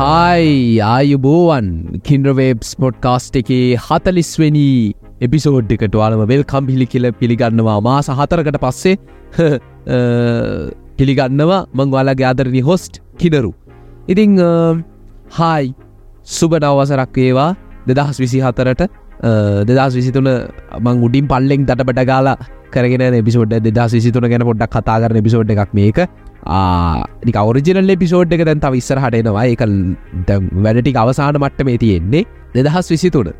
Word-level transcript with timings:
හයි 0.00 0.52
ආයුබෝවන් 0.88 1.66
කින්ඩ්‍රවේබ්ස් 2.04 2.68
පොඩ්කාස්ට් 2.82 3.34
එකේ 3.40 3.64
හතලිස්වෙනි 3.86 4.68
එපිසෝඩ් 5.26 5.74
එකට 5.76 5.96
වාලම 6.00 6.22
වෙල් 6.30 6.44
කම්පිලි 6.52 6.86
කියල 6.92 7.06
පිළිගන්නවා. 7.20 7.74
මාස 7.88 8.08
හතරකට 8.10 8.58
පස්සේ 8.62 8.94
පිළිගන්නවා. 10.98 11.60
මං 11.78 11.92
වාලාගේ 11.96 12.28
ආදරණි 12.30 12.62
හොස්ට් 12.70 12.94
කිනරු. 13.18 13.52
ඉතිං 14.08 14.40
හායි 15.38 15.74
සුබ 16.36 16.56
නවසරක් 16.60 17.20
වේවා. 17.20 17.50
දෙදහස් 17.86 18.22
විසි 18.24 18.40
හතරට 18.46 18.88
දෙදස් 19.70 20.00
විසිතුන 20.00 20.32
මං 20.80 21.04
උඩින් 21.08 21.28
පල්ලෙෙන් 21.34 21.68
දට 21.68 21.88
බට 21.90 22.08
ගාලා 22.12 22.38
කරගෙන 22.70 23.20
එපිසෝඩ් 23.20 23.52
දෙදස් 23.68 23.98
විසිතුන 23.98 24.30
ගැන 24.32 24.48
පොඩ්ඩක් 24.50 24.74
කතා 24.78 24.98
කරන 25.04 25.22
පිසෝඩ් 25.28 25.56
එකක් 25.56 25.78
මේක. 25.80 26.00
නිකවරජනල් 26.46 27.90
එපිසෝඩ් 27.90 28.32
එක 28.32 28.44
දැන් 28.44 28.60
තව 28.60 28.74
ඉස්සර 28.76 28.98
හටනවා 28.98 29.46
එක 29.46 29.62
වැඩටි 30.58 30.96
අවසාන 30.96 31.36
මට්ට 31.36 31.64
මේ 31.64 31.78
තියෙන්නේ 31.78 32.24
දෙදහස් 32.54 32.90
විසිතුන 32.90 33.32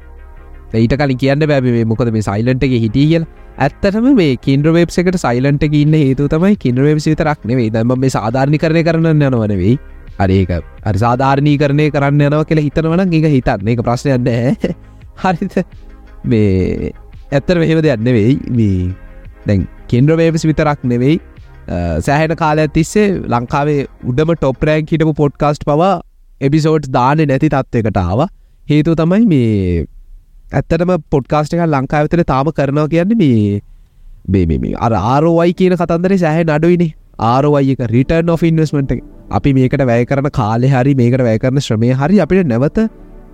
ඊට 0.74 0.94
කලින් 0.94 1.18
කියන්න 1.18 1.46
බැබේ 1.46 1.84
මොකද 1.84 2.12
මේ 2.12 2.22
සයිලන්ට 2.22 2.62
එක 2.62 2.74
හිටියල් 2.84 3.24
ඇත්තටම 3.58 4.06
මේ 4.14 4.36
කින්ඩ්‍රවේප් 4.38 4.92
එකට 4.94 5.18
සයිලන්ට 5.18 5.64
ඉන්න 5.64 5.94
හේතු 5.94 6.28
තමයි 6.28 6.56
කින්ඩ්‍රවේප් 6.56 6.98
විතරක් 6.98 7.40
නෙවෙයි. 7.44 7.70
දම 7.70 7.98
මේ 7.98 8.10
සාධාරණි 8.10 8.58
කරය 8.58 8.82
කරන්න 8.82 9.22
යනවනවෙයි 9.22 9.74
අරඒක 10.18 10.52
අරි 10.84 10.98
සාධාරණී 10.98 11.58
කරණය 11.58 11.90
කරන්න 11.90 12.22
යනව 12.28 12.44
කියලා 12.44 12.66
හිතනවන 12.66 13.02
එක 13.10 13.26
හිතන්න. 13.26 13.68
එක 13.68 13.82
ප්‍රශ්නයන්න 13.82 14.28
හරිත 15.22 15.56
මේ 16.24 16.92
ඇත්තර 17.32 17.58
මෙහෙම 17.58 17.82
දෙයක් 17.82 18.00
නෙවෙයි. 18.00 18.38
මේ 18.50 18.94
දැන් 19.46 19.66
කෙන්ඩ්‍රවේපස් 19.88 20.46
විතරක් 20.46 20.84
නෙවෙයි. 20.84 21.20
සෑහෙන 22.00 22.36
කාල 22.36 22.62
ඇතිස්සේ 22.64 23.06
ලංකාවේ 23.28 23.80
උඩම 24.04 24.34
ටොප්රෑන් 24.34 24.90
හිටපු 24.92 25.14
පොඩ්කාස්ට් 25.14 25.64
පවා 25.64 25.94
එබිසෝඩ් 26.40 26.90
දාන 26.90 27.24
නැති 27.30 27.48
තත්වකට 27.48 28.00
ආව. 28.02 28.22
හේතු 28.66 28.94
තමයි 28.94 29.26
මේ 29.26 29.84
ඇත්තටම 30.52 30.94
පොඩ්කාස්ට 31.10 31.54
එක 31.56 31.66
ලංකාවතන 31.68 32.24
තාම 32.26 32.50
කරනවා 32.52 32.88
කියන්න 32.94 33.14
මේ 34.34 34.46
මේ 34.54 34.74
අර 34.78 34.92
ආරෝවයි 34.94 35.54
කියන 35.54 35.76
කතන්දර 35.76 36.18
සෑහ 36.24 36.42
නඩුවනේ 36.44 36.90
ආරෝවයි 37.28 37.76
එක 37.76 37.86
රිටර්න් 37.94 38.34
of 38.34 38.42
ඉන්වස්මට 38.42 38.96
අපි 39.30 39.54
මේකට 39.58 39.86
වැය 39.90 40.04
කරන 40.04 40.30
කාලෙ 40.32 40.68
හරි 40.68 40.94
මේකට 41.00 41.24
වැය 41.28 41.38
කරන 41.38 41.62
ශ්‍රමය 41.66 41.92
හරි 41.94 42.20
අපිට 42.26 42.50
නැවත 42.52 42.80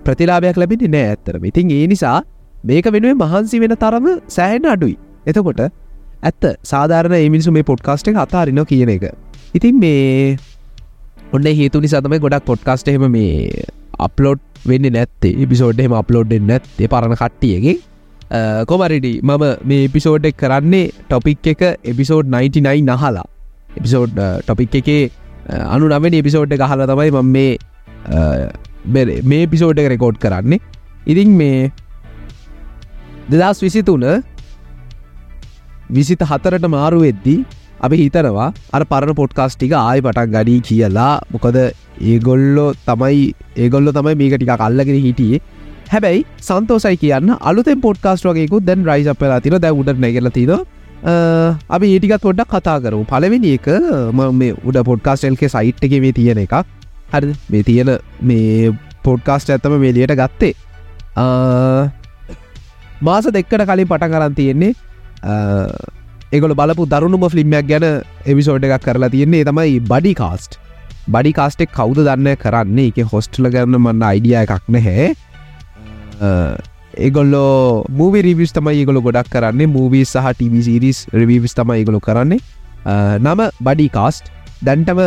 ප්‍රතිලාභයක් 0.05 0.59
ලැබෙන 0.61 0.85
නෑ 0.95 1.11
ඇත්තරම 1.11 1.49
ඉතින් 1.51 1.73
ඒ 1.77 1.85
නිසා 1.93 2.17
මේක 2.63 2.89
වෙනුවේ 2.95 3.19
මහන්සි 3.23 3.61
වෙන 3.63 3.75
තරම 3.83 4.07
සෑහෙන 4.29 4.69
අඩුයි. 4.73 4.95
එතකොට 5.25 5.61
ඇත්ත. 6.23 6.43
සාධාරණ 6.63 7.17
ඒමිනිසු 7.17 7.51
මේ 7.51 7.63
පොඩ්කාස්ට 7.63 8.07
එක 8.07 8.21
අතාරිනො 8.25 8.65
කියන 8.65 8.89
එක. 8.89 9.09
ඉතින් 9.53 9.79
මේ 9.79 10.37
ඔන්න 11.33 11.47
හේතු 11.61 11.81
නිසාතම 11.81 12.17
ගොඩක් 12.19 12.45
පොඩ්කාස්ට 12.45 12.87
එහෙම 12.87 13.11
මේ 13.11 13.65
අප්ලෝඩ් 13.99 14.41
වෙන්න 14.67 14.89
නැත්තේ. 14.93 15.35
එපිසෝඩ්හෙම 15.43 15.93
අප්ලෝඩ්ෙන් 15.93 16.47
නැත්තේ. 16.47 16.87
පරණ 16.87 17.15
කට්ටියගේ. 17.15 17.77
කොමරිඩි 18.65 19.13
මම 19.21 19.45
මේ 19.63 19.85
එපිසෝඩ් 19.85 20.25
එක් 20.25 20.37
කරන්නේ 20.37 20.91
ටොපික් 21.07 21.47
එක 21.53 21.63
එපිසෝඩ් 21.83 22.27
99 22.33 22.83
නහලා 22.89 23.25
එපිසෝඩ් 23.77 24.19
ටොපික් 24.43 24.75
එකේ 24.81 25.03
අනු 25.73 25.87
නවෙන 25.87 26.13
එපිසෝඩ් 26.13 26.51
එක 26.51 26.63
හලා 26.71 26.87
තමයි 26.91 27.11
මම 27.11 27.29
මේ 27.33 29.21
මේ 29.23 29.43
පිසෝඩ් 29.47 29.79
එක 29.79 29.89
රෙකෝඩ් 29.93 30.17
කරන්නේ. 30.19 30.59
ඉතින් 31.07 31.29
මේ 31.31 31.71
දෙදස් 33.29 33.61
විසිතුන 33.63 34.03
විසිත 35.95 36.21
හතරට 36.29 36.65
මාරු 36.75 36.99
වෙද්දී 37.05 37.39
අපි 37.85 37.95
හිතනවා 38.01 38.47
අර 38.75 38.81
පරණ 38.91 39.17
පොඩ්කාස්ටික 39.19 39.73
ආය 39.81 39.99
පටක් 40.05 40.29
ගඩී 40.35 40.61
කියලා. 40.69 41.13
මොකද 41.33 41.57
ඒගොල්ලෝ 42.13 42.69
තමයි 42.87 43.21
ඒගොල්ල 43.63 43.91
තමයි 43.97 44.15
මේක 44.21 44.33
ටික 44.37 44.53
කල්ලගෙන 44.63 44.99
හිටියේ. 45.05 45.41
හැබැයි 45.91 46.25
සන්තෝසයි 46.47 46.97
කියන්න 47.03 47.29
අලුතෙන් 47.49 47.83
පොඩ්කාස්ට 47.85 48.25
වගේකු 48.29 48.63
දැන් 48.69 48.81
රයිස් 48.89 49.07
අපලා 49.13 49.39
තින 49.45 49.55
දැ 49.65 49.71
උඩ 49.81 50.01
නැගල 50.05 50.29
තින 50.37 50.51
අපි 51.75 51.91
ඒටිකත් 51.93 52.23
පොඩ්ඩක් 52.25 52.51
කතා 52.55 52.77
කරු 52.85 53.03
පලවෙනි 53.11 53.53
එක 53.59 53.69
ම 54.17 54.19
මේ 54.41 54.57
උඩ 54.67 54.81
පොඩ්කාස්ටල්ක 54.89 55.45
සයිට් 55.55 55.85
එක 55.87 55.95
මේ 56.05 56.17
තියෙන 56.19 56.41
එකක්. 56.45 56.55
හරි 57.13 57.33
මේ 57.53 57.63
තියෙන 57.69 57.89
මේ 58.31 58.73
පොඩ්කාස්ට 59.05 59.53
ඇත්තම 59.55 59.77
මේලියට 59.85 60.15
ගත්තේ. 60.21 60.53
මාස 63.07 63.25
දෙක්කට 63.37 63.63
කලින් 63.69 63.87
පට 63.93 64.11
කරන්න 64.13 64.35
තියෙන්නේ 64.41 64.73
ඒගොල 65.23 66.53
බලපු 66.59 66.85
දරුණුම 66.93 67.27
ෆිල්ම්මයක් 67.33 67.67
ගැන 67.73 67.85
එවිසෝඩ් 68.31 68.63
එකක් 68.69 68.83
කරලා 68.87 69.09
තියෙන්නේ. 69.09 69.43
තමයි 69.49 69.79
බඩි 69.91 70.13
කාස්ට් 70.21 70.57
බඩි 71.09 71.31
කාස්ටෙක් 71.39 71.71
කවුද 71.77 71.99
දන්න 72.07 72.35
කරන්නේ? 72.43 72.91
එක 72.91 72.97
හොස්ටල 73.13 73.49
කරන 73.53 73.77
මන්න 73.79 74.03
අයිඩිය 74.11 74.35
එකක් 74.43 74.65
නැහැ. 74.75 75.13
ඒගොල්ලෝ 76.97 77.85
මූවි 77.99 78.21
රිවිස් 78.27 78.51
තමයි 78.57 78.81
ඒගොල 78.81 79.01
ගොඩක් 79.07 79.29
කරන්නේ. 79.35 79.67
මූවී 79.77 80.05
සහ 80.05 80.33
ටිවිසිරිස් 80.33 81.05
රිවිස් 81.13 81.53
තමයි 81.59 81.79
ඒගොලු 81.81 81.99
කරන්නේ. 82.09 82.41
නම 83.23 83.39
බඩි 83.63 83.87
කාස්ට් 83.97 84.31
දැන්ටම 84.65 84.99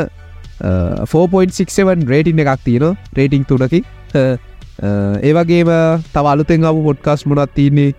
4.67 0.61 2.07
රේටින් 2.13 2.41
එකක් 2.45 2.63
තියෙන 2.65 2.97
රේටිං 3.17 3.45
තුනකි 3.49 3.81
ඒවගේම 5.29 5.71
තවලුතෙන් 6.15 6.65
අප 6.71 6.79
පොඩ්කාස් 6.89 7.27
මොනත් 7.27 7.53
තියන්නේ? 7.57 7.95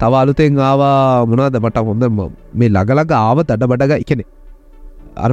තවලුතෙන් 0.00 0.58
ආවා. 0.68 1.26
මොනාද 1.30 1.56
මට 1.64 1.84
හොඳ 1.88 2.04
මේ 2.60 2.70
ලගලග 2.76 3.12
ආව 3.20 3.38
තඩ 3.50 3.70
බඩග 3.72 3.92
එකනෙ 4.04 4.24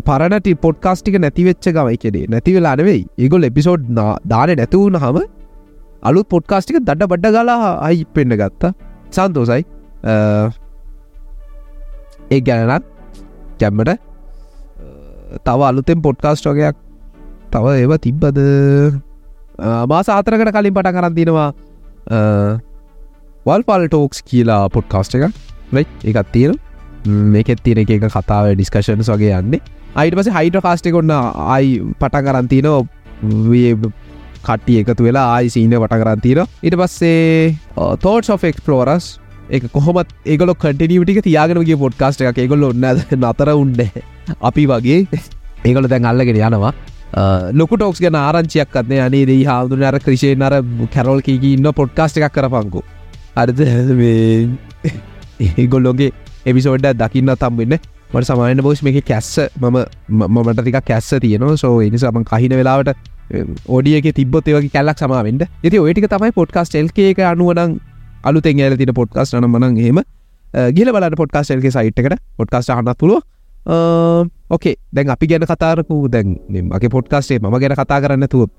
පරණට 0.07 0.47
පොඩ්කාස්ටික 0.65 1.15
නැතිවෙච්ච 1.23 1.67
ගමයි 1.77 1.97
කෙනේ 2.03 2.25
නැතිවෙලා 2.33 2.75
නෙවෙයි. 2.81 3.03
ඒගොල් 3.23 3.47
එපිසෝඩ් 3.49 3.85
දාන 4.31 4.49
නැතිවුණ 4.61 4.97
හම 5.03 5.17
අලුත් 6.09 6.27
පොඩ්කාස්ටික 6.33 6.77
දඩ 6.89 7.09
බඩ්ඩ 7.11 7.35
ගලා 7.37 7.71
අයි 7.87 8.05
පෙන්න්න 8.15 8.37
ගත්තා. 8.41 8.71
සන්තෝසයි. 9.15 9.63
ඒ 12.33 12.41
ගැනනත් 12.47 12.85
කැම්මට 13.61 13.91
තව 15.47 15.59
අලුතෙන් 15.71 15.99
පොඩ්කාස්ට 16.07 16.45
වගේයක් 16.51 16.77
තව 17.53 17.65
ඒව 17.81 17.93
තිබ්බද? 18.05 18.37
මා 19.89 20.01
සාතරකට 20.09 20.53
කලින් 20.55 20.75
පට 20.77 20.93
කරන්තිනවා 20.97 21.49
වල් 23.45 23.63
පල් 23.67 23.87
ටෝක්ස් 23.87 24.21
කියලා 24.29 24.63
පොඩ්කාස්ට 24.73 25.15
එක 25.17 25.23
වෙයි 25.75 26.11
එකත් 26.11 26.27
තියෙන 26.33 26.57
මේකෙත් 27.35 27.63
තියෙන 27.65 27.79
එක 27.83 28.03
කතාව 28.03 28.51
ඩිස්කශන්ස් 28.53 29.09
වගේ 29.13 29.39
යන්නේ. 29.39 29.61
අයිට 29.95 30.15
පස 30.19 30.29
හයිට 30.35 30.57
කාස්ටි 30.65 30.93
කොන්න 30.95 31.13
අයි 31.55 31.79
පට 32.01 32.21
කරන්තින 32.27 32.67
කට්ටිය 34.45 34.77
එකතු 34.83 35.07
වෙලා 35.07 35.25
ආයි 35.37 35.49
සීන 35.55 35.73
පට 35.73 35.99
කරන්තින 36.03 36.43
ඉට 36.69 36.77
පස්සේ 36.83 37.57
තෝට් 38.05 38.29
of 38.35 38.45
එක්ස්පලෝරස් 38.51 39.09
එක 39.49 39.67
කොහොමත් 39.73 40.13
ඒගොල 40.25 40.53
කටනිියටික 40.53 41.23
තියාගෙනගේ 41.25 41.81
පොඩ්කාස්ට 41.83 42.21
එක 42.29 42.45
ඒගොල්ල 42.45 42.69
ඔන්න 42.69 42.87
නතර 43.17 43.53
උන්ඩ 43.55 43.81
අපි 44.39 44.69
වගේ. 44.69 45.01
ඒගොල 45.65 45.89
දැන් 45.89 46.05
අල්ලගෙන 46.13 46.37
යනවා. 46.37 46.73
ලොක 47.57 47.73
ටෝක්ස් 47.73 47.99
ගැන 48.05 48.21
ආරංචියක් 48.21 48.81
අත්න 48.81 48.97
අනේ 49.09 49.25
දේ 49.25 49.43
හාමුදුන 49.49 49.83
අර 49.89 49.99
ක්‍රෂේ 49.99 50.37
නර 50.37 50.61
කැරෝල් 50.93 51.25
කීකි 51.25 51.57
ඉන්න 51.57 51.73
පොඩ්කාස්ට 51.79 52.21
එකක් 52.21 52.33
කරපංකු 52.37 52.81
අරද 53.35 53.59
ඒගොල්ලොගේ 55.39 56.11
එපිසෝඩ් 56.45 56.85
දකින්න 56.95 57.33
තම්වෙන්න 57.35 57.77
මට 58.11 58.25
සමායන 58.27 58.61
බෝස් 58.61 58.81
මේක 58.83 58.99
කැස්ස 59.05 59.39
මම 59.59 59.77
මමට 60.19 60.59
ටික 60.59 60.79
කැස්ස 60.85 61.09
තියෙනවා. 61.17 61.57
සෝ 61.57 61.81
එනිසාම 61.81 62.23
කහින 62.25 62.53
වෙලාවට 62.53 62.89
ඕඩියක 63.67 64.07
තිබොත් 64.15 64.47
ඒවගේ 64.47 64.73
කැල්ලක් 64.75 64.99
සමාවෙන්ට 64.99 65.47
ඇති 65.47 65.79
ඔයටික 65.79 66.07
තමයි 66.07 66.31
පොඩ්කාස් 66.31 66.75
ෙල්ක 66.75 66.99
එක 67.01 67.19
අනුවනං 67.25 67.77
අලුතෙන් 68.23 68.59
ඇල 68.59 68.77
තින 68.77 68.93
පොඩ්කාස් 68.93 69.33
න 69.33 69.47
මනන් 69.47 69.79
හෙම 69.79 70.01
ගිල 70.71 70.91
බල 70.91 71.15
පොඩ්කාස් 71.15 71.51
ෙල්ක 71.55 71.67
සයිට්කට 71.69 72.19
පොඩ්කාස් 72.37 72.67
හන්නත් 72.69 72.97
පුළුව 72.99 73.21
ඕකේ 74.49 74.75
දැන් 74.91 75.09
අපි 75.09 75.27
ගැන 75.27 75.47
කතාරකු 75.47 76.01
දැන් 76.09 76.35
මගේ 76.67 76.89
පොඩ්කාස්ටේ 76.89 77.39
ම 77.39 77.55
ගැන 77.55 77.77
කතා 77.77 78.01
කරන්න 78.01 78.27
තුව 78.27 78.49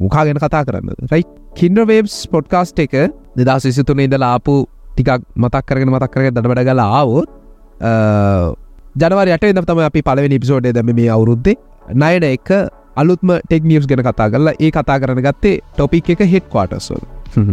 මුකා 0.00 0.24
ගැන 0.24 0.40
කතා 0.40 0.64
කරන්න 0.64 1.12
රයි 1.12 1.24
කින්ඩවේබ්ස් 1.56 2.16
පොඩ්කාස්ට 2.28 2.82
එක 2.86 2.96
දෙදස් 3.36 3.64
විසිතුනේ 3.68 4.06
ඉඳ 4.08 4.16
ලාපු 4.24 4.54
ටිකක් 4.94 5.24
මතක් 5.42 5.64
කරගෙන 5.68 5.90
මතක් 5.94 6.12
කරගෙන 6.14 6.34
දඩබඩ 6.36 6.68
ගලා 6.68 6.88
ආවොත් 7.00 7.28
ජනවරයට 9.02 9.44
එද 9.50 9.60
තම 9.70 9.82
අපි 9.88 10.02
පලවෙනි 10.08 10.38
පිසෝඩේ 10.42 10.72
දැම 10.76 10.90
මේ 10.98 11.10
අවුරුද්දේ. 11.16 11.56
නයන 12.02 12.24
එක 12.28 12.50
අලුත්ම 13.02 13.30
ටෙක් 13.46 13.64
නිියස් 13.70 13.86
ගැන 13.90 14.02
කතා 14.08 14.28
කරලා 14.32 14.54
ඒ 14.60 14.70
කතා 14.70 14.98
කරන 15.02 15.22
ගත්තේ 15.28 15.54
ටොපික් 15.76 16.10
එක 16.14 16.24
හෙක් 16.34 16.50
කවාටස්වල් 16.52 17.00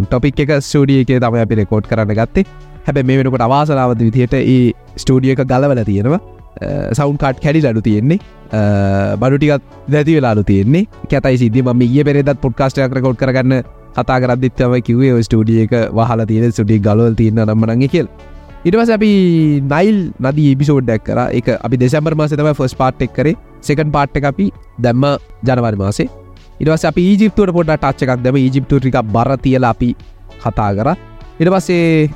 ටොපික් 0.09 0.43
එක 0.45 0.51
ස්ටඩිය 0.59 0.99
එක 1.03 1.13
තම 1.23 1.39
අපි 1.45 1.61
රෙකෝඩ් 1.61 1.87
කරන්න 1.91 2.17
ගත්තේ. 2.19 2.45
හැබැ 2.87 3.05
මේ 3.07 3.21
වෙනකොට 3.21 3.45
අවාසනාවද 3.47 4.03
විදිහයට 4.07 4.35
ඒ 4.41 4.59
ස්ටඩිය 4.97 5.31
එක 5.35 5.45
ගලවල 5.47 5.83
තියෙනවා. 5.91 6.19
සෞන් 6.99 7.17
කාට් 7.17 7.39
කැඩි 7.39 7.63
ලඩු 7.63 7.81
තියෙන්නේ. 7.87 8.19
බඩුටිකත් 9.21 9.63
දැති 9.95 10.19
වෙලාලු 10.19 10.43
තියෙන්නේ. 10.43 10.87
කැතයි 11.11 11.37
සිදි 11.43 11.63
ම 11.63 11.81
ඒ 11.87 12.03
පෙරෙදත් 12.03 12.41
පොඩ්කාස්ටයක් 12.45 12.97
රකෝඩ් 12.99 13.21
කරගන්න 13.23 13.63
කතා 13.97 14.19
කරදිත්තම 14.23 14.73
කිවේ 14.87 15.21
ස්ටඩිය 15.27 15.63
එක 15.65 15.73
වහලා 15.97 16.27
තියෙන 16.31 16.51
සුඩි 16.59 16.79
ගලවල් 16.87 17.15
තියන්න 17.19 17.41
නම්මනගේ 17.45 17.89
කියල්. 17.93 18.07
ඉටවස 18.67 18.89
අපි 18.95 19.11
නයිල් 19.73 19.97
නදී 20.25 20.53
එපිසෝඩ්ඩක් 20.55 21.03
කර. 21.07 21.19
එක 21.39 21.47
අපි 21.65 21.75
දෙසැම්බර් 21.83 22.15
මාස 22.21 22.33
තම 22.39 22.49
ෆස් 22.53 22.75
පාට් 22.81 23.05
එක් 23.05 23.13
කරේ. 23.17 23.35
සෙකන් 23.67 23.91
පාට් 23.95 24.17
එක 24.19 24.25
අපි 24.31 24.47
දැම්ම 24.85 25.05
ජනවරි 25.47 25.77
මාසේ. 25.83 26.09
ඉටවස 26.61 26.83
අපි 26.91 27.01
ඊජිප්තුවට 27.11 27.55
පොඩ 27.57 27.71
ටච්ච 27.75 28.07
එකක් 28.07 28.23
දෙම 28.25 28.39
ඊජිප්තු 28.41 28.79
ටික 28.79 28.97
බර 29.15 29.31
තියල 29.45 29.69
අපි 29.71 29.89
කතා 30.43 30.71
කර. 30.77 30.89
ඉට 31.41 31.49
පස්සේ 31.55 32.09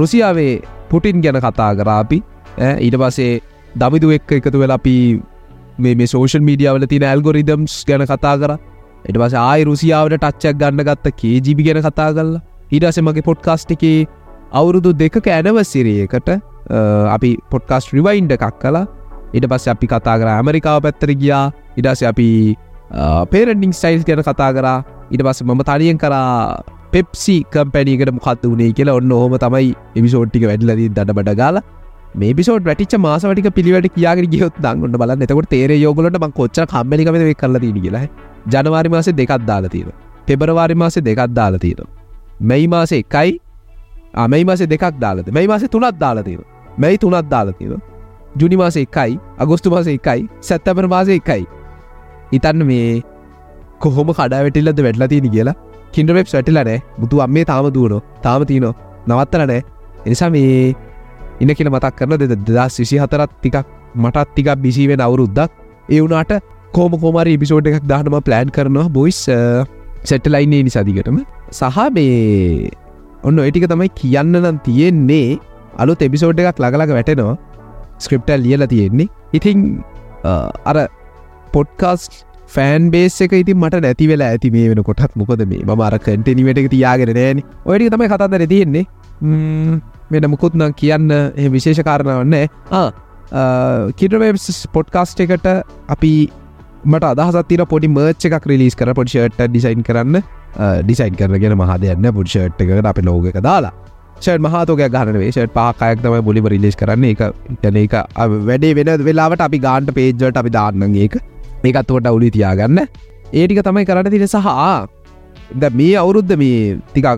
රුසියාවේ 0.00 0.52
පුටින් 0.90 1.22
ගැන 1.24 1.38
කතා 1.46 1.70
කරාපි 1.78 2.18
ඊට 2.86 2.96
පසේ 3.02 3.32
දමිදු 3.82 4.10
එක් 4.16 4.32
එකතු 4.38 4.58
වෙලා 4.62 4.80
අපි 4.82 4.94
මේ 5.84 6.06
සෝෂල් 6.12 6.42
මීඩියාවල 6.48 6.86
තින 6.92 7.06
ඇල්ගොරිදම්ස් 7.10 7.74
ගැන 7.88 8.04
කතා 8.12 8.34
කර. 8.42 8.52
එට 9.08 9.18
පස 9.22 9.34
ආයි 9.42 9.66
රුසියාවට 9.70 10.16
ටච්චක් 10.16 10.56
ගන්න 10.62 10.86
ගත්ත 10.88 11.16
කේජිබි 11.20 11.66
ගැන 11.66 11.82
කතා 11.88 12.08
කරලා. 12.16 12.40
ඊටස 12.74 13.00
මගේ 13.08 13.26
පොඩ්කාස්ට් 13.28 13.74
එකේ 13.76 13.98
අවුරුදු 14.60 14.90
දෙක 15.02 15.16
ඇනවසිරයකට 15.36 16.30
අපි 17.16 17.30
පොඩ්කාස්ට 17.52 17.94
රිවයින්ඩ 17.98 18.36
එකක් 18.36 18.58
කලා 18.64 18.84
ඉට 19.38 19.46
පස්ස 19.52 19.72
අපි 19.74 19.86
කතා 19.92 20.16
කර 20.20 20.28
ඇමරිකාව 20.34 20.78
පැත්තර 20.86 21.10
ගියා. 21.22 21.44
ඉඩස 21.78 22.02
අපි 22.12 22.28
පේරඩිං 23.32 23.72
සයිල්ස් 23.82 24.04
ගැන 24.08 24.22
කතා 24.28 24.50
කරා. 24.58 24.78
ඉට 25.14 25.22
පස්ස 25.26 25.42
මම 25.48 25.62
තනියෙන් 25.70 25.98
කරා 26.04 26.62
පෙප්සි 26.94 27.36
කම්පැනීකට 27.54 28.14
මොකත් 28.16 28.46
වනේ 28.52 28.72
කියලා 28.78 28.96
ඔන්න 29.00 29.12
හොම 29.22 29.36
තමයි 29.44 29.68
එමිසෝට්ටික 30.00 30.46
වැඩලදී 30.50 30.88
දඩ 30.96 31.16
බඩ 31.18 31.36
ගාලා. 31.42 31.62
මේ 32.20 32.32
පිසෝට 32.38 32.64
වැටිච 32.70 32.94
මාසවටික 33.06 33.48
පිළිවට 33.58 33.94
කියාගෙන 33.96 34.26
ගියොත් 34.32 34.56
දන්න 34.64 34.96
බල 35.02 35.12
එතකට 35.26 35.50
තේර 35.54 35.70
යෝගලට 35.84 36.18
ම 36.22 36.32
කොච්ච 36.40 36.58
කම්මලිකම 36.72 37.18
වේ 37.22 37.36
කරලා 37.42 37.62
තින 37.64 37.78
කියලා. 37.84 38.06
ජනවාරි 38.46 38.88
මාස 38.88 39.08
දෙකක් 39.20 39.32
දාලා 39.50 39.72
තියෙන 39.74 39.92
පෙබරවාරි 40.26 40.74
මාස 40.74 40.98
දෙකක් 41.08 41.20
දාලා 41.38 41.58
තියෙන 41.58 41.88
මෙයි 42.40 42.66
මාස 42.68 42.92
එකයි. 42.92 43.40
අමයි 44.14 44.44
මාස 44.44 44.62
දෙකක් 44.72 44.84
දාලද 45.00 45.30
මෙයි 45.36 45.48
මාස 45.48 45.64
තුනත් 45.72 45.98
දාලා 46.02 46.26
තියෙන 46.28 46.44
මෙයි 46.78 46.98
තුනත් 46.98 47.30
දාලා 47.32 47.56
තියෙන 47.58 47.82
ජුනි 48.40 48.56
මාස 48.56 48.76
එකයි 48.76 49.18
අගොස්තු 49.38 49.70
මාස 49.70 49.86
එකයි 49.86 50.28
සැත්තපර 50.40 50.86
මාස 50.94 51.08
එකයි. 51.08 51.42
ඉතන්න 52.32 52.62
මේ 52.70 53.02
කොහොම 53.80 54.14
කඩාවැටිල්ලද 54.18 54.80
වැටලා 54.86 55.08
තියෙන 55.08 55.30
කියලා. 55.34 55.56
කින්ඩවෙබ් 55.92 56.26
වැටිලනෑ 56.34 56.78
බුදු 57.00 57.22
අම්මේ 57.26 57.44
තාම 57.50 57.66
දුවනො 57.76 57.98
තාම 58.24 58.42
තියනො 58.50 58.70
නවත්තලනෑ 59.08 59.60
එනිසා 60.06 60.30
මේ 60.30 60.74
ඉන්න 61.42 61.54
කියල 61.56 61.70
මතක් 61.72 61.94
කරන 61.98 62.16
දෙද 62.22 62.34
දස් 62.48 62.74
විසි 62.80 63.00
හතරත් 63.02 63.32
ටිකක් 63.36 63.66
මටත් 63.94 64.28
ටිකක් 64.30 64.50
බිසිවෙන 64.62 65.00
අවුරුද්දක්. 65.06 65.50
ඒ 65.88 66.00
වුනාට 66.02 66.32
කෝම 66.76 66.92
කෝමරි 67.02 67.34
එපිසෝඩ් 67.38 67.68
එකක් 67.70 67.86
දානම 67.92 68.16
ප්ලෑන් 68.28 68.50
කරනවා. 68.56 68.86
බොයිස් 68.96 69.20
සෙට්ටලයින්නේ 70.10 70.62
නිසාදිකටම 70.68 71.18
සහ 71.58 71.78
මේ 71.96 72.70
ඔන්න 73.28 73.42
ඒටික 73.44 73.66
තමයි 73.72 73.90
කියන්න 74.00 74.34
නම් 74.42 74.58
තියෙන්නේ. 74.68 75.38
අලු 75.82 75.98
එපිසෝඩ් 76.08 76.42
එකක් 76.44 76.64
ලගලක 76.64 76.96
වැටෙනවා. 76.98 77.36
ස්ක්‍රප්ටල් 78.04 78.42
ලියල 78.46 78.66
තියෙන්නේ. 78.74 79.08
ඉතිං 79.38 79.58
අර 80.70 80.76
පොඩ්කාස්ට 81.54 82.24
ෆෑන් 82.54 82.90
බේස් 82.94 83.20
එක 83.24 83.32
ඉතින් 83.42 83.58
මට 83.62 83.82
නැති 83.84 84.06
වෙලා 84.12 84.30
ඇති 84.34 84.50
මේ 84.54 84.70
වෙන 84.72 84.82
කොටත් 84.88 85.12
මොකද 85.20 85.42
මේ 85.52 85.66
ම 85.66 85.84
අර 85.88 85.98
කටනිවට 86.06 86.62
එක 86.62 86.68
තියාගෙන 86.74 87.14
නෑන. 87.18 87.44
ඔයටි 87.68 87.92
තමයි 87.94 88.10
කතන්දර 88.14 88.46
තියෙන්නේ. 88.54 88.84
වෙන 90.12 90.24
මුකුත්නම් 90.32 90.72
කියන්න 90.80 91.10
එ 91.12 91.48
විශේෂ 91.54 91.82
කාරණවන්නේ 91.88 92.44
කිඩවස් 93.98 94.46
පොඩ්කාස්ට 94.76 95.20
එකට 95.24 95.46
අපි 95.94 96.12
මට 96.84 97.04
අදහසත්තින 97.12 97.64
පොඩි 97.66 97.88
මර්ච් 97.88 98.26
එකක් 98.28 98.46
රිලිස් 98.52 98.74
කර 98.74 98.94
පොඩිෂට් 98.94 99.40
ඩිසයින් 99.42 99.82
කරන්න. 99.82 100.22
ඩිසයින් 100.82 101.16
කරගෙන 101.16 101.56
මහදයන්න 101.56 102.10
පුඩ්ෂට් 102.12 102.60
එකට 102.60 102.86
අප 102.86 103.00
ලෝගක 103.08 103.40
දාලා. 103.40 103.72
ෂට 104.16 104.40
මහතෝක 104.40 104.82
ගන 104.94 105.18
වේෂට 105.22 105.52
පාකායක් 105.54 106.02
තම 106.02 106.24
බොලිම 106.24 106.48
රිලිස් 106.54 106.76
කරන්න. 106.76 107.04
එක 107.04 107.20
යන 107.64 107.76
එක 107.84 107.94
වැඩේ 108.46 108.74
වෙන 108.74 108.92
වෙලාවට 109.08 109.46
අපි 109.48 109.58
ගාන්ට 109.58 109.94
පේජ්ජට 109.94 110.40
අපි 110.42 110.50
දාන්නඒක 110.50 111.20
මේකත්තුවට 111.64 112.10
අවුලි 112.12 112.30
තියාගන්න. 112.30 112.86
ඒටික 113.32 113.62
තමයි 113.62 113.86
කරට 113.86 114.10
තිර 114.10 114.26
සහ 114.26 114.48
ද 115.54 115.74
මේ 115.74 115.96
අවුරුද්ධ 115.96 116.36
මේ 116.38 116.78
තිකක් 116.94 117.08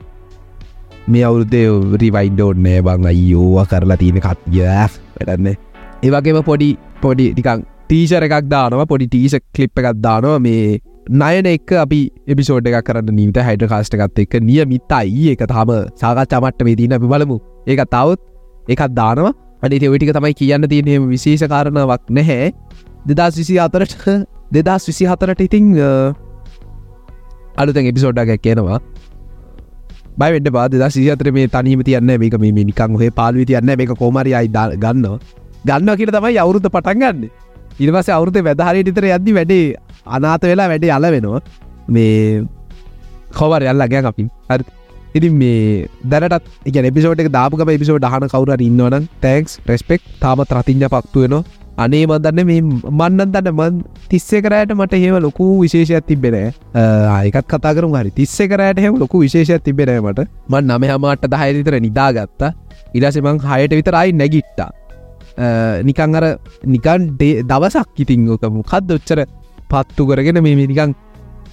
මේ 1.08 1.24
අවුරුද්දේ 1.24 1.66
රිවයින්ඩෝඩ්නෑ 2.02 2.82
බං 2.86 3.10
අයියෝව 3.10 3.66
කරලා 3.70 3.98
තියෙන 4.02 4.20
කත්ය 4.20 4.62
වැඩන්න 4.62 5.48
ඒවගේම 6.02 6.40
පොඩි 6.44 6.68
පොඩි 7.02 7.26
ටිකක් 7.32 7.64
ටීෂර 7.92 8.24
එකක් 8.26 8.48
දානවා 8.48 8.88
පොඩි 8.88 9.06
ටීස 9.12 9.34
කලිප් 9.54 9.80
එකක් 9.80 10.00
දානවා. 10.00 10.40
මේ 10.40 10.80
නයන 11.22 11.46
එක් 11.52 11.72
අපි 11.84 12.00
එපිසෝඩ් 12.26 12.68
එකක් 12.70 12.84
කරන්න 12.88 13.16
නීත 13.18 13.40
හයිඩ 13.48 13.64
කාස්ට 13.72 13.96
එකත් 13.96 14.20
එක 14.24 14.36
නියමිතයි. 14.42 15.32
එක 15.34 15.44
තාම 15.52 15.72
සාකච්චාමට්ට 16.02 16.64
මේ 16.68 16.76
තින 16.76 16.96
අපි 16.98 17.10
බලමු. 17.12 17.36
ඒක 17.66 17.82
තවත් 17.86 18.20
එකත් 18.74 18.94
දානවා. 19.00 19.32
අඩි 19.62 19.82
එවිටික 19.88 20.14
තමයි 20.16 20.34
කියන්න 20.34 20.68
තියෙන 20.72 21.10
විශේෂ 21.10 21.44
කාරණාවක් 21.46 22.08
නැහැ. 22.10 22.52
දෙදස් 23.08 23.36
විසි 23.36 23.58
අතරට 23.58 24.08
දෙදස් 24.56 24.88
විසි 24.88 25.04
හතරට 25.06 25.44
ඉතිං 25.48 25.76
අලුතැන් 27.56 27.92
එපිසෝඩ්ඩක් 27.92 28.40
කියනවා 28.40 28.80
බයිවෙන්ට 30.16 30.50
පාද 30.52 30.80
සිතර 30.90 31.32
මේ 31.32 31.48
තනීම 31.48 31.84
තියන්න 31.84 32.16
මේක 32.16 32.40
මේ 32.40 32.64
නිකං 32.64 32.98
හේ 32.98 33.12
පාලවි 33.12 33.44
තියන්න 33.44 33.76
මේක 33.76 33.94
කෝමරි 33.98 34.34
අයි 34.34 34.48
ගන්න 34.48 35.06
ගන්න 35.64 35.96
කියල 35.96 36.10
තමයි 36.10 36.38
අවුරුද්ධ 36.38 36.68
පටන් 36.68 37.00
ගන්න. 37.00 37.51
ඉනිවස 37.82 38.10
අවුරුත 38.16 38.38
වැදහරයට 38.48 38.92
ඉතර 38.92 39.06
යද්දි 39.10 39.36
වැඩේ 39.38 39.64
අනාත 40.16 40.44
වෙලා 40.50 40.68
වැඩේ 40.72 40.92
අල 40.98 41.08
වෙනවා 41.14 41.42
මේ 41.94 42.44
කවර 43.38 43.62
යල්ලා 43.72 43.90
ගැන් 43.92 44.10
අපින් 44.10 44.28
හරි. 44.50 44.64
ඉතින් 45.16 45.34
මේ 45.40 45.88
දැනටත් 46.12 46.68
එක 46.68 46.76
එපිසෝට 46.90 47.24
දාපක 47.38 47.64
පිසෝට 47.72 48.06
හන 48.12 48.30
කවුර 48.34 48.54
ඉන්නවන 48.68 49.08
තැන්ක්ස් 49.24 49.58
ප්‍රස්පෙක් 49.66 50.00
තාමත් 50.22 50.54
රතිං්ඥ 50.58 50.88
පක්තු 50.94 51.24
වෙනවා. 51.24 51.44
අනේ 51.76 52.04
මදන්න 52.06 52.46
මේ 52.48 52.60
මන්නන් 52.62 53.32
දන්න 53.34 53.54
මන් 53.58 53.78
තිස්සේ 54.10 54.42
කරයට 54.44 54.74
මට 54.76 55.00
හෙම 55.04 55.16
ලොකු 55.26 55.46
විශේෂයක් 55.62 56.06
තිබෙන 56.10 56.36
ආයකත් 56.74 57.46
කතාකරු 57.52 57.88
හරි. 57.94 58.10
තිස්සේ 58.20 58.48
කරයට 58.48 58.82
හෙම 58.84 59.00
ලොකු 59.02 59.24
විශේෂයක් 59.24 59.64
තිබෙනීමට 59.68 60.22
මන් 60.48 60.70
නම 60.70 60.84
හමට 60.90 61.32
දහයතර 61.34 61.80
නිදාගත්තා. 61.86 62.52
ඉරසමං 62.94 63.40
හයට 63.48 63.74
විතරයි 63.78 64.12
නැගිට්ටා. 64.12 64.70
නිකං 65.82 66.16
අර 66.16 66.26
නිකන් 66.66 67.08
දවසක් 67.44 67.88
ඉතිංගක 67.98 68.48
මොකක්ද 68.50 68.96
ඔච්චර 68.98 69.24
පත්තු 69.70 70.06
කරගෙන 70.06 70.42
මේ 70.42 70.56
නිකං 70.64 70.94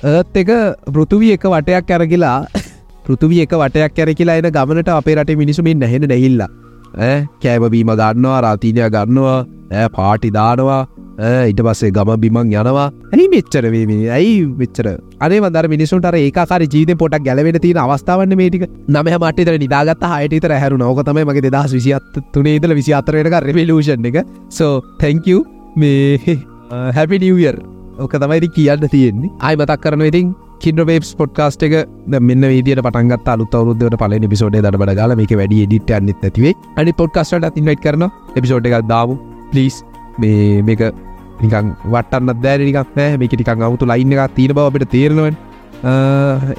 ඒත් 0.06 0.36
එක 0.36 0.52
පෘතුවී 0.88 1.36
එක 1.36 1.46
වටයක් 1.46 1.92
ඇරගිලා 1.92 2.38
පෘතුවී 3.06 3.46
එක 3.46 3.54
වටයක් 3.56 3.96
කැර 3.96 4.14
කියලා 4.14 4.40
එන 4.42 4.52
ගමනට 4.52 4.92
අපේ 4.92 5.16
රට 5.16 5.38
මිනිසුමින් 5.38 5.80
නැහෙන 5.80 6.08
නැහිල්ලා 6.08 6.50
කෑමබීම 7.40 7.92
ගන්නවා 7.96 8.42
රාතිනය 8.42 8.90
ගන්නවා 8.90 9.40
ඇ 9.72 9.88
පාටි 9.90 10.30
දානවා. 10.32 10.88
ඉට 11.20 11.62
පස්සේ 11.62 11.92
ගම 11.92 12.12
බිමං 12.24 12.52
යනවා. 12.54 12.86
ඇයි 13.14 13.28
මෙච්චර 13.34 13.64
වේමේ 13.74 14.10
ඇයි 14.18 14.36
වෙච්චර 14.60 14.88
අනේ 15.20 15.40
මදර 15.42 15.68
මිනිසුන්ට 15.74 16.08
ඒකාර 16.20 16.62
ජීත 16.66 16.92
පොටක් 16.98 17.24
ගැලවෙන 17.28 17.60
තියෙන 17.60 17.80
අවස්ථාවන්න 17.86 18.36
මේටික 18.42 18.64
නම 18.88 19.10
මටතර 19.14 19.58
නිදාගත් 19.64 20.06
හයටතර 20.14 20.54
හැරු 20.56 20.78
නෝකතම 20.84 21.20
මගේ 21.22 21.52
දහස් 21.56 21.74
විසිත් 21.78 22.20
තුනේ 22.36 22.56
ඉදල 22.60 22.76
විසි 22.80 22.94
අතරයක 22.94 23.34
රෙවලූෂන් 23.48 24.08
එක. 24.12 24.20
සෝ 24.50 24.74
තැංකව 25.02 25.44
මේ 25.76 26.38
uh, 26.72 26.92
හැපි 26.98 27.20
නිවියර් 27.20 27.58
ඕක 28.00 28.14
තමයිති 28.16 28.54
කියන්න 28.58 28.88
තියෙන්නේ. 28.88 29.34
අයි 29.42 29.60
මතක් 29.60 29.82
කරන 29.84 30.06
ඉතින් 30.08 30.32
කින්ඩවේස් 30.64 31.12
පොඩ්කාස්ට 31.20 31.68
එක. 31.68 31.76
මෙන්න 32.22 32.48
විදිට 32.54 32.84
පටන්ගත් 32.88 33.28
අලුත් 33.28 33.60
අවරුද්ධට 33.60 34.00
පල 34.04 34.16
පිසෝඩේ 34.30 34.64
දට 34.64 34.82
බඩ 34.82 34.98
ගල 35.02 35.18
මේක 35.20 35.36
වැඩි 35.42 35.66
ඩිට 35.66 35.94
අන්නෙත් 36.00 36.24
ඇතිවේ 36.24 36.56
අනි 36.78 36.96
පොඩ්කාස්ට 37.04 37.62
ඉන්වයිට 37.62 37.86
කරන 37.86 38.08
එපිසෝඩ් 38.36 38.72
එකක් 38.72 38.90
දාව 38.94 39.16
පලිස් 39.52 39.84
මේ 40.22 40.64
මේක 40.64 40.82
නිකං 41.42 41.70
වටන්න 41.94 42.42
දෑනිකක් 42.46 42.98
නෑ 42.98 43.20
මේක 43.22 43.34
ටිකං 43.36 43.66
අවුතු 43.68 43.90
ලයින්න 43.92 44.16
එකක් 44.16 44.36
තියෙන 44.38 44.56
බව 44.58 44.68
අපට 44.70 44.90
තේරෙනවන්. 44.96 45.36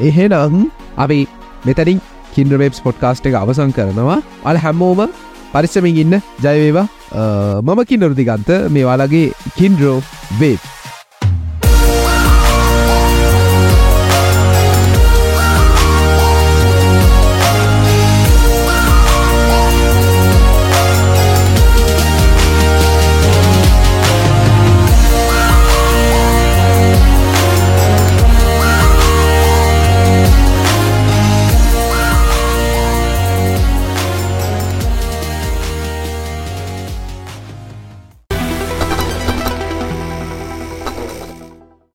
එහෙනම් 0.08 0.56
අපි 1.04 1.18
මෙතරින් 1.66 2.00
කින්ඩවේබ් 2.34 2.80
පොඩ්කාස්ට 2.86 3.28
එක 3.30 3.36
අවසං 3.42 3.76
කරනවා. 3.78 4.18
අල 4.48 4.56
හැමෝම 4.64 5.00
පරිස්සමින් 5.54 6.02
ඉන්න. 6.02 6.14
ජයවේවා 6.44 6.86
මම 7.66 7.80
කින්නරුතිගන්ත 7.90 8.50
මේවාලගේ 8.76 9.32
කින්ඩරෝ 9.58 9.96
වේබ් 10.42 10.60